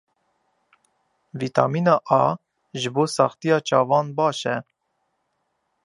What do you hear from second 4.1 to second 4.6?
baş e.